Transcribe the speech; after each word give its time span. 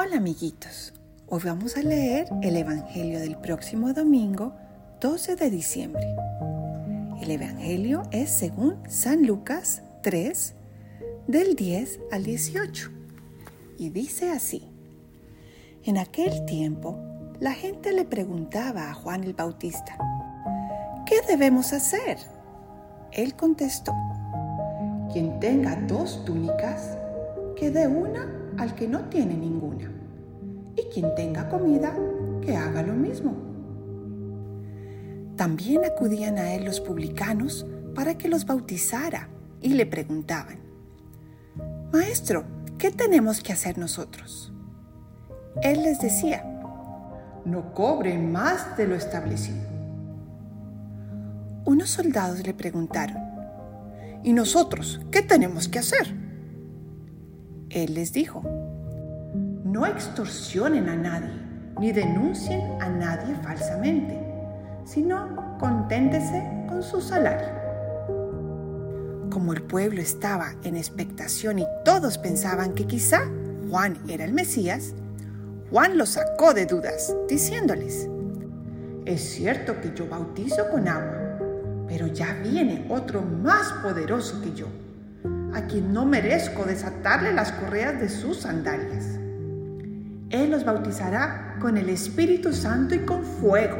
Hola 0.00 0.18
amiguitos, 0.18 0.92
hoy 1.26 1.40
vamos 1.44 1.76
a 1.76 1.82
leer 1.82 2.28
el 2.42 2.54
Evangelio 2.54 3.18
del 3.18 3.36
próximo 3.36 3.92
domingo 3.92 4.52
12 5.00 5.34
de 5.34 5.50
diciembre. 5.50 6.06
El 7.20 7.32
Evangelio 7.32 8.04
es 8.12 8.30
según 8.30 8.76
San 8.88 9.26
Lucas 9.26 9.82
3, 10.04 10.54
del 11.26 11.56
10 11.56 11.98
al 12.12 12.22
18, 12.22 12.90
y 13.76 13.88
dice 13.88 14.30
así. 14.30 14.70
En 15.82 15.98
aquel 15.98 16.44
tiempo, 16.44 16.96
la 17.40 17.54
gente 17.54 17.92
le 17.92 18.04
preguntaba 18.04 18.92
a 18.92 18.94
Juan 18.94 19.24
el 19.24 19.34
Bautista, 19.34 19.98
¿qué 21.06 21.16
debemos 21.26 21.72
hacer? 21.72 22.18
Él 23.10 23.34
contestó, 23.34 23.94
quien 25.12 25.40
tenga 25.40 25.74
dos 25.88 26.24
túnicas, 26.24 26.96
que 27.56 27.72
dé 27.72 27.88
una 27.88 28.47
al 28.58 28.74
que 28.74 28.88
no 28.88 29.08
tiene 29.08 29.34
ninguna. 29.34 29.90
Y 30.76 30.82
quien 30.92 31.14
tenga 31.14 31.48
comida, 31.48 31.94
que 32.42 32.56
haga 32.56 32.82
lo 32.82 32.94
mismo. 32.94 33.34
También 35.36 35.84
acudían 35.84 36.36
a 36.38 36.54
él 36.54 36.64
los 36.64 36.80
publicanos 36.80 37.66
para 37.94 38.18
que 38.18 38.28
los 38.28 38.44
bautizara 38.44 39.28
y 39.60 39.70
le 39.70 39.86
preguntaban, 39.86 40.58
Maestro, 41.92 42.44
¿qué 42.76 42.90
tenemos 42.90 43.40
que 43.40 43.52
hacer 43.52 43.78
nosotros? 43.78 44.52
Él 45.62 45.82
les 45.82 46.00
decía, 46.00 46.44
no 47.44 47.72
cobren 47.72 48.30
más 48.30 48.76
de 48.76 48.86
lo 48.86 48.94
establecido. 48.94 49.66
Unos 51.64 51.90
soldados 51.90 52.46
le 52.46 52.54
preguntaron, 52.54 53.18
¿y 54.22 54.32
nosotros 54.32 55.00
qué 55.10 55.22
tenemos 55.22 55.68
que 55.68 55.78
hacer? 55.78 56.27
Él 57.70 57.94
les 57.94 58.14
dijo, 58.14 58.42
no 59.64 59.84
extorsionen 59.84 60.88
a 60.88 60.96
nadie, 60.96 61.30
ni 61.78 61.92
denuncien 61.92 62.80
a 62.80 62.88
nadie 62.88 63.34
falsamente, 63.42 64.18
sino 64.86 65.58
conténtese 65.58 66.42
con 66.66 66.82
su 66.82 67.02
salario. 67.02 67.48
Como 69.30 69.52
el 69.52 69.62
pueblo 69.62 70.00
estaba 70.00 70.54
en 70.64 70.76
expectación 70.76 71.58
y 71.58 71.66
todos 71.84 72.16
pensaban 72.16 72.72
que 72.72 72.86
quizá 72.86 73.20
Juan 73.68 73.98
era 74.08 74.24
el 74.24 74.32
Mesías, 74.32 74.94
Juan 75.70 75.98
los 75.98 76.10
sacó 76.10 76.54
de 76.54 76.64
dudas, 76.64 77.14
diciéndoles, 77.28 78.08
es 79.04 79.20
cierto 79.20 79.78
que 79.82 79.92
yo 79.94 80.08
bautizo 80.08 80.70
con 80.70 80.88
agua, 80.88 81.38
pero 81.86 82.06
ya 82.06 82.32
viene 82.42 82.86
otro 82.88 83.20
más 83.20 83.72
poderoso 83.82 84.40
que 84.40 84.54
yo 84.54 84.68
a 85.58 85.66
quien 85.66 85.92
no 85.92 86.06
merezco 86.06 86.64
desatarle 86.64 87.32
las 87.32 87.50
correas 87.50 88.00
de 88.00 88.08
sus 88.08 88.42
sandalias. 88.42 89.18
Él 90.30 90.52
los 90.52 90.64
bautizará 90.64 91.56
con 91.60 91.76
el 91.76 91.88
Espíritu 91.88 92.52
Santo 92.52 92.94
y 92.94 93.00
con 93.00 93.24
fuego. 93.24 93.76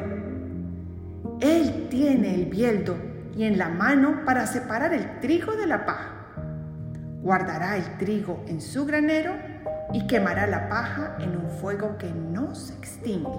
Él 1.40 1.86
tiene 1.88 2.34
el 2.34 2.46
bieldo 2.46 2.96
y 3.36 3.44
en 3.44 3.58
la 3.58 3.68
mano 3.68 4.24
para 4.24 4.46
separar 4.48 4.92
el 4.92 5.20
trigo 5.20 5.54
de 5.54 5.68
la 5.68 5.86
paja. 5.86 6.14
Guardará 7.22 7.76
el 7.76 7.96
trigo 7.96 8.42
en 8.48 8.60
su 8.60 8.84
granero 8.84 9.34
y 9.92 10.08
quemará 10.08 10.48
la 10.48 10.68
paja 10.68 11.16
en 11.20 11.36
un 11.36 11.48
fuego 11.48 11.96
que 11.96 12.10
no 12.10 12.56
se 12.56 12.74
extingue. 12.74 13.38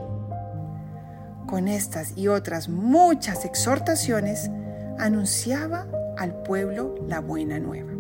Con 1.45 1.67
estas 1.67 2.17
y 2.17 2.30
otras 2.30 2.70
muchas 2.70 3.44
exhortaciones, 3.44 4.50
anunciaba 4.98 5.88
al 6.17 6.42
pueblo 6.44 6.95
la 7.08 7.20
buena 7.20 7.60
nueva. 7.60 7.98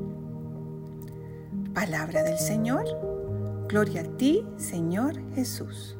Palabra 1.73 2.23
del 2.23 2.37
Señor. 2.39 2.85
Gloria 3.67 4.01
a 4.01 4.17
ti, 4.17 4.43
Señor 4.57 5.21
Jesús. 5.35 5.95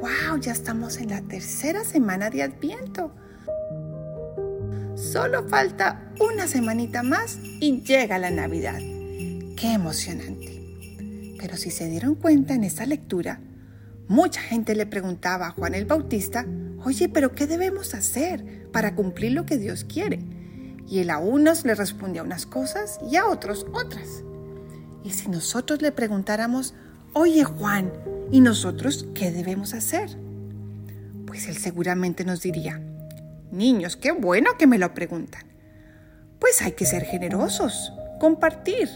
¡Wow! 0.00 0.38
Ya 0.40 0.52
estamos 0.52 0.98
en 0.98 1.10
la 1.10 1.20
tercera 1.22 1.84
semana 1.84 2.30
de 2.30 2.42
Adviento. 2.42 3.12
Solo 4.94 5.48
falta 5.48 6.12
una 6.20 6.46
semanita 6.46 7.02
más 7.02 7.38
y 7.60 7.82
llega 7.82 8.18
la 8.18 8.30
Navidad. 8.30 8.78
¡Qué 9.56 9.72
emocionante! 9.74 10.62
Pero 11.38 11.56
si 11.56 11.70
se 11.70 11.88
dieron 11.88 12.14
cuenta 12.14 12.54
en 12.54 12.62
esta 12.62 12.86
lectura, 12.86 13.40
mucha 14.06 14.40
gente 14.40 14.76
le 14.76 14.86
preguntaba 14.86 15.48
a 15.48 15.50
Juan 15.50 15.74
el 15.74 15.86
Bautista, 15.86 16.46
oye, 16.84 17.08
pero 17.08 17.32
¿qué 17.32 17.48
debemos 17.48 17.94
hacer 17.94 18.70
para 18.70 18.94
cumplir 18.94 19.32
lo 19.32 19.44
que 19.44 19.58
Dios 19.58 19.84
quiere? 19.84 20.20
Y 20.86 21.00
él 21.00 21.10
a 21.10 21.18
unos 21.18 21.64
le 21.64 21.74
respondía 21.74 22.22
unas 22.22 22.46
cosas 22.46 22.98
y 23.10 23.16
a 23.16 23.26
otros 23.26 23.66
otras. 23.72 24.22
Y 25.02 25.10
si 25.10 25.28
nosotros 25.28 25.82
le 25.82 25.92
preguntáramos, 25.92 26.74
oye 27.12 27.44
Juan, 27.44 27.92
¿y 28.30 28.40
nosotros 28.40 29.06
qué 29.14 29.30
debemos 29.30 29.74
hacer? 29.74 30.10
Pues 31.26 31.48
él 31.48 31.56
seguramente 31.56 32.24
nos 32.24 32.42
diría, 32.42 32.80
niños, 33.50 33.96
qué 33.96 34.12
bueno 34.12 34.52
que 34.58 34.66
me 34.66 34.78
lo 34.78 34.94
preguntan. 34.94 35.44
Pues 36.38 36.62
hay 36.62 36.72
que 36.72 36.86
ser 36.86 37.04
generosos, 37.04 37.92
compartir. 38.20 38.88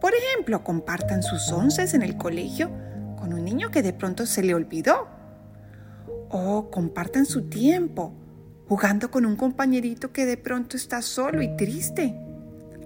Por 0.00 0.12
ejemplo, 0.14 0.64
compartan 0.64 1.22
sus 1.22 1.50
onces 1.52 1.94
en 1.94 2.02
el 2.02 2.16
colegio 2.16 2.70
con 3.18 3.32
un 3.32 3.44
niño 3.44 3.70
que 3.70 3.82
de 3.82 3.92
pronto 3.92 4.26
se 4.26 4.42
le 4.42 4.54
olvidó. 4.54 5.08
O 6.28 6.70
compartan 6.70 7.26
su 7.26 7.48
tiempo 7.48 8.14
jugando 8.68 9.10
con 9.10 9.26
un 9.26 9.36
compañerito 9.36 10.12
que 10.12 10.26
de 10.26 10.36
pronto 10.36 10.76
está 10.76 11.02
solo 11.02 11.42
y 11.42 11.56
triste, 11.56 12.14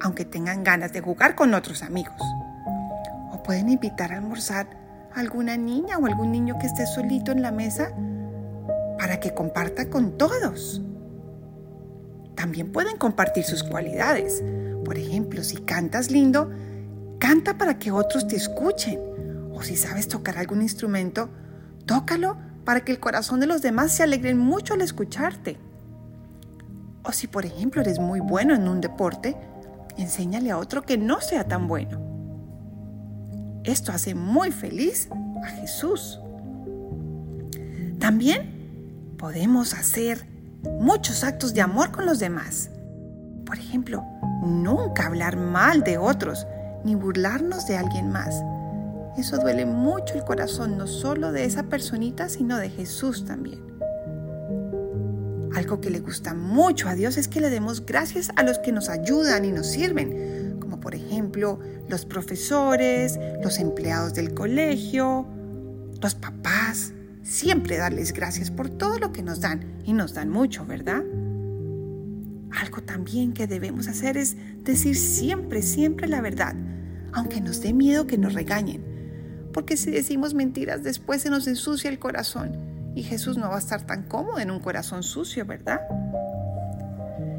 aunque 0.00 0.24
tengan 0.24 0.64
ganas 0.64 0.92
de 0.92 1.00
jugar 1.00 1.34
con 1.34 1.54
otros 1.54 1.82
amigos. 1.82 2.20
O 3.32 3.42
pueden 3.42 3.68
invitar 3.68 4.12
a 4.12 4.16
almorzar 4.16 4.68
a 5.14 5.20
alguna 5.20 5.56
niña 5.56 5.98
o 5.98 6.06
algún 6.06 6.32
niño 6.32 6.58
que 6.58 6.66
esté 6.66 6.86
solito 6.86 7.32
en 7.32 7.42
la 7.42 7.52
mesa 7.52 7.92
para 8.98 9.20
que 9.20 9.34
comparta 9.34 9.88
con 9.88 10.16
todos. 10.18 10.82
También 12.34 12.72
pueden 12.72 12.96
compartir 12.96 13.44
sus 13.44 13.62
cualidades. 13.62 14.42
Por 14.84 14.98
ejemplo, 14.98 15.42
si 15.42 15.56
cantas 15.56 16.10
lindo, 16.10 16.50
canta 17.18 17.56
para 17.58 17.78
que 17.78 17.90
otros 17.90 18.28
te 18.28 18.36
escuchen. 18.36 19.00
O 19.52 19.62
si 19.62 19.76
sabes 19.76 20.06
tocar 20.08 20.36
algún 20.38 20.62
instrumento, 20.62 21.30
tócalo 21.86 22.36
para 22.66 22.80
que 22.80 22.90
el 22.90 23.00
corazón 23.00 23.38
de 23.38 23.46
los 23.46 23.62
demás 23.62 23.92
se 23.92 24.02
alegren 24.02 24.36
mucho 24.36 24.74
al 24.74 24.82
escucharte. 24.82 25.56
O 27.04 27.12
si 27.12 27.28
por 27.28 27.46
ejemplo 27.46 27.80
eres 27.80 28.00
muy 28.00 28.18
bueno 28.18 28.56
en 28.56 28.66
un 28.66 28.80
deporte, 28.80 29.36
enséñale 29.96 30.50
a 30.50 30.58
otro 30.58 30.82
que 30.82 30.98
no 30.98 31.20
sea 31.20 31.44
tan 31.44 31.68
bueno. 31.68 32.00
Esto 33.62 33.92
hace 33.92 34.16
muy 34.16 34.50
feliz 34.50 35.08
a 35.44 35.46
Jesús. 35.46 36.18
También 38.00 39.14
podemos 39.16 39.72
hacer 39.72 40.26
muchos 40.80 41.22
actos 41.22 41.54
de 41.54 41.60
amor 41.60 41.92
con 41.92 42.04
los 42.04 42.18
demás. 42.18 42.70
Por 43.44 43.58
ejemplo, 43.58 44.04
nunca 44.42 45.06
hablar 45.06 45.36
mal 45.36 45.84
de 45.84 45.98
otros 45.98 46.44
ni 46.84 46.96
burlarnos 46.96 47.64
de 47.68 47.76
alguien 47.76 48.10
más. 48.10 48.42
Eso 49.18 49.38
duele 49.38 49.64
mucho 49.64 50.14
el 50.14 50.24
corazón, 50.24 50.76
no 50.76 50.86
solo 50.86 51.32
de 51.32 51.44
esa 51.44 51.64
personita, 51.64 52.28
sino 52.28 52.58
de 52.58 52.68
Jesús 52.68 53.24
también. 53.24 53.60
Algo 55.54 55.80
que 55.80 55.88
le 55.88 56.00
gusta 56.00 56.34
mucho 56.34 56.86
a 56.88 56.94
Dios 56.94 57.16
es 57.16 57.28
que 57.28 57.40
le 57.40 57.48
demos 57.48 57.86
gracias 57.86 58.30
a 58.36 58.42
los 58.42 58.58
que 58.58 58.72
nos 58.72 58.90
ayudan 58.90 59.46
y 59.46 59.52
nos 59.52 59.66
sirven, 59.68 60.58
como 60.60 60.80
por 60.80 60.94
ejemplo 60.94 61.58
los 61.88 62.04
profesores, 62.04 63.18
los 63.42 63.58
empleados 63.58 64.12
del 64.12 64.34
colegio, 64.34 65.26
los 66.02 66.14
papás. 66.14 66.92
Siempre 67.22 67.78
darles 67.78 68.12
gracias 68.12 68.50
por 68.50 68.68
todo 68.68 68.98
lo 68.98 69.12
que 69.12 69.22
nos 69.22 69.40
dan 69.40 69.80
y 69.84 69.94
nos 69.94 70.12
dan 70.12 70.28
mucho, 70.28 70.66
¿verdad? 70.66 71.02
Algo 72.50 72.82
también 72.82 73.32
que 73.32 73.46
debemos 73.46 73.88
hacer 73.88 74.18
es 74.18 74.36
decir 74.62 74.94
siempre, 74.94 75.62
siempre 75.62 76.06
la 76.06 76.20
verdad, 76.20 76.54
aunque 77.12 77.40
nos 77.40 77.62
dé 77.62 77.72
miedo 77.72 78.06
que 78.06 78.18
nos 78.18 78.34
regañen, 78.34 78.95
porque 79.56 79.78
si 79.78 79.90
decimos 79.90 80.34
mentiras 80.34 80.82
después 80.82 81.22
se 81.22 81.30
nos 81.30 81.46
ensucia 81.46 81.88
el 81.88 81.98
corazón 81.98 82.52
y 82.94 83.02
Jesús 83.02 83.38
no 83.38 83.48
va 83.48 83.56
a 83.56 83.58
estar 83.58 83.86
tan 83.86 84.02
cómodo 84.02 84.38
en 84.38 84.50
un 84.50 84.60
corazón 84.60 85.02
sucio, 85.02 85.46
¿verdad? 85.46 85.80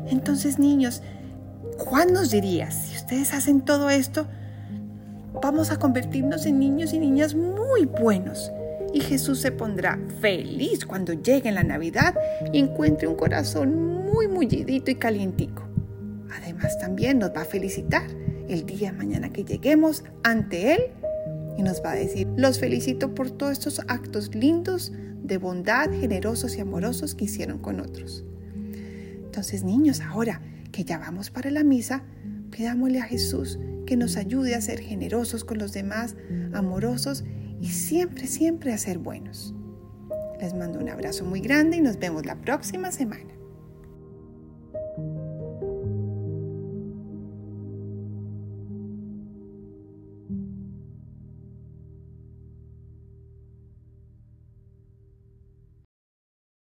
Entonces, 0.07 0.57
niños, 0.57 1.03
Juan 1.77 2.13
nos 2.13 2.31
diría, 2.31 2.71
si 2.71 2.95
ustedes 2.95 3.35
hacen 3.35 3.61
todo 3.61 3.91
esto, 3.91 4.25
vamos 5.43 5.69
a 5.69 5.77
convertirnos 5.77 6.47
en 6.47 6.57
niños 6.57 6.91
y 6.91 6.97
niñas 6.97 7.35
muy 7.35 7.85
buenos. 7.85 8.51
Y 8.95 9.01
Jesús 9.01 9.39
se 9.39 9.51
pondrá 9.51 9.99
feliz 10.19 10.87
cuando 10.87 11.13
llegue 11.13 11.51
la 11.51 11.63
Navidad 11.63 12.15
y 12.51 12.57
encuentre 12.57 13.07
un 13.07 13.15
corazón 13.15 14.05
muy 14.11 14.27
mullidito 14.27 14.89
y 14.89 14.95
calientico. 14.95 15.67
Además 16.35 16.79
también 16.79 17.19
nos 17.19 17.29
va 17.29 17.41
a 17.41 17.45
felicitar 17.45 18.07
el 18.49 18.65
día 18.65 18.91
mañana 18.91 19.31
que 19.31 19.43
lleguemos 19.43 20.03
ante 20.23 20.73
Él 20.73 20.81
y 21.57 21.63
nos 21.63 21.83
va 21.83 21.91
a 21.91 21.95
decir, 21.95 22.27
los 22.37 22.59
felicito 22.59 23.13
por 23.15 23.31
todos 23.31 23.53
estos 23.53 23.81
actos 23.87 24.33
lindos 24.35 24.91
de 25.23 25.37
bondad, 25.37 25.89
generosos 25.91 26.55
y 26.55 26.61
amorosos 26.61 27.15
que 27.15 27.25
hicieron 27.25 27.59
con 27.59 27.79
otros. 27.79 28.23
Entonces, 29.25 29.63
niños, 29.63 30.01
ahora 30.01 30.41
que 30.71 30.83
ya 30.83 30.97
vamos 30.97 31.29
para 31.31 31.51
la 31.51 31.63
misa, 31.63 32.03
pidámosle 32.51 32.99
a 32.99 33.05
Jesús 33.05 33.59
que 33.85 33.97
nos 33.97 34.17
ayude 34.17 34.55
a 34.55 34.61
ser 34.61 34.79
generosos 34.79 35.43
con 35.43 35.57
los 35.57 35.73
demás, 35.73 36.15
amorosos 36.53 37.23
y 37.61 37.67
siempre, 37.67 38.27
siempre 38.27 38.73
a 38.73 38.77
ser 38.77 38.97
buenos. 38.97 39.55
Les 40.39 40.53
mando 40.53 40.79
un 40.79 40.89
abrazo 40.89 41.25
muy 41.25 41.39
grande 41.39 41.77
y 41.77 41.81
nos 41.81 41.97
vemos 41.97 42.25
la 42.25 42.35
próxima 42.35 42.91
semana. 42.91 43.36